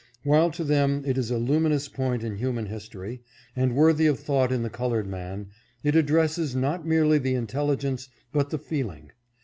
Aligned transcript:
While 0.23 0.49
to 0.53 0.63
them 0.63 1.03
it 1.05 1.15
is 1.15 1.29
a 1.29 1.37
luminous 1.37 1.87
point 1.87 2.23
in 2.23 2.37
human 2.37 2.65
history, 2.65 3.21
and 3.55 3.75
worthy 3.75 4.07
of 4.07 4.19
thought 4.19 4.51
in 4.51 4.63
the 4.63 4.69
colored 4.71 5.05
man, 5.05 5.49
it 5.83 5.95
addresses 5.95 6.55
not 6.55 6.87
merely 6.87 7.19
the 7.19 7.35
in 7.35 7.45
telligence, 7.45 8.09
but 8.33 8.49
the 8.49 8.57
feeling. 8.57 9.11